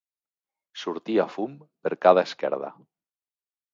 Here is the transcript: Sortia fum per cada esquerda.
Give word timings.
Sortia 0.83 1.27
fum 1.33 1.53
per 1.85 1.93
cada 2.07 2.25
esquerda. 2.31 2.73